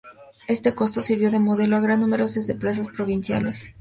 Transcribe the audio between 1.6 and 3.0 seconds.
a gran número de plazas